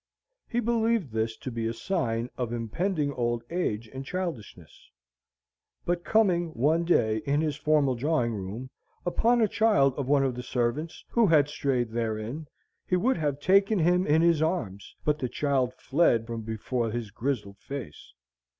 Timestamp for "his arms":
14.23-14.95